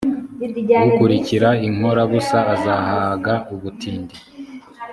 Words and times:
ukurikiza 0.87 1.49
inkorabusa 1.67 2.39
azahaga 2.55 3.33
ubutindi 3.53 4.15